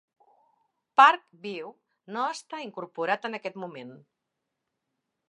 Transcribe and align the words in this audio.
Park 1.01 1.27
View 1.43 1.69
no 2.15 2.25
està 2.37 2.63
incorporat 2.65 3.29
en 3.31 3.39
aquest 3.41 3.63
moment. 3.65 3.93